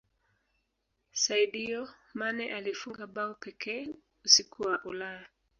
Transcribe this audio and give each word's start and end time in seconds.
saidio 1.11 1.81
mane 2.13 2.53
alifunga 2.53 3.07
bao 3.07 3.33
pekee 3.33 3.87
usiku 4.25 4.63
wa 4.63 4.83
ulaya 4.83 5.29